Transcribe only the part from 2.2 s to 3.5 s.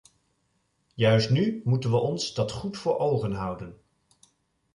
dat goed voor ogen